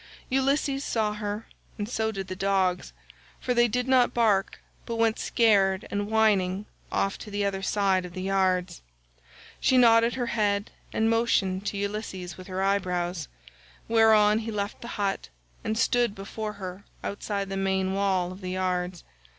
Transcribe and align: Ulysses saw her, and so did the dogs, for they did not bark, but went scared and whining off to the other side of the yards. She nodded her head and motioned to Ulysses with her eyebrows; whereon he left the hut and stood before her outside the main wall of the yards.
Ulysses 0.31 0.83
saw 0.83 1.13
her, 1.13 1.45
and 1.77 1.87
so 1.87 2.11
did 2.11 2.27
the 2.27 2.35
dogs, 2.35 2.91
for 3.39 3.53
they 3.53 3.67
did 3.67 3.87
not 3.87 4.15
bark, 4.15 4.59
but 4.87 4.95
went 4.95 5.19
scared 5.19 5.87
and 5.91 6.09
whining 6.09 6.65
off 6.91 7.19
to 7.19 7.29
the 7.29 7.45
other 7.45 7.61
side 7.61 8.03
of 8.03 8.13
the 8.13 8.23
yards. 8.23 8.81
She 9.59 9.77
nodded 9.77 10.15
her 10.15 10.25
head 10.25 10.71
and 10.91 11.07
motioned 11.07 11.67
to 11.67 11.77
Ulysses 11.77 12.35
with 12.35 12.47
her 12.47 12.63
eyebrows; 12.63 13.27
whereon 13.87 14.39
he 14.39 14.49
left 14.49 14.81
the 14.81 14.87
hut 14.97 15.29
and 15.63 15.77
stood 15.77 16.15
before 16.15 16.53
her 16.53 16.83
outside 17.03 17.49
the 17.49 17.55
main 17.55 17.93
wall 17.93 18.31
of 18.31 18.41
the 18.41 18.49
yards. 18.49 19.03